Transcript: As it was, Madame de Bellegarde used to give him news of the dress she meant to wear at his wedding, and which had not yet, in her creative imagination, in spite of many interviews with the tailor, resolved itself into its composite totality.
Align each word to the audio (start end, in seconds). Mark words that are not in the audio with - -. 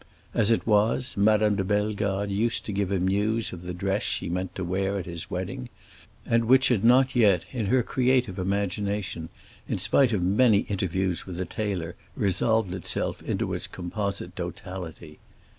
As 0.33 0.49
it 0.49 0.65
was, 0.65 1.15
Madame 1.15 1.55
de 1.57 1.63
Bellegarde 1.63 2.33
used 2.33 2.65
to 2.65 2.71
give 2.71 2.91
him 2.91 3.07
news 3.07 3.53
of 3.53 3.61
the 3.61 3.71
dress 3.71 4.01
she 4.01 4.29
meant 4.29 4.55
to 4.55 4.63
wear 4.63 4.97
at 4.97 5.05
his 5.05 5.29
wedding, 5.29 5.69
and 6.25 6.45
which 6.45 6.69
had 6.69 6.83
not 6.83 7.15
yet, 7.15 7.45
in 7.51 7.67
her 7.67 7.83
creative 7.83 8.39
imagination, 8.39 9.29
in 9.67 9.77
spite 9.77 10.11
of 10.11 10.23
many 10.23 10.61
interviews 10.61 11.27
with 11.27 11.37
the 11.37 11.45
tailor, 11.45 11.93
resolved 12.15 12.73
itself 12.73 13.21
into 13.21 13.53
its 13.53 13.67
composite 13.67 14.35
totality. 14.35 15.19